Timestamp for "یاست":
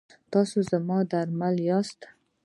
1.67-1.99